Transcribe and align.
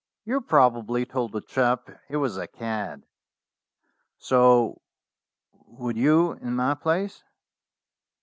"You 0.25 0.41
probably 0.41 1.05
told 1.05 1.31
the 1.31 1.41
chap 1.41 1.87
he 2.07 2.15
was 2.15 2.35
a 2.35 2.47
cad." 2.47 3.05
"So 4.17 4.81
would 5.67 5.95
you 5.95 6.31
in 6.41 6.55
my 6.55 6.73
place." 6.73 7.23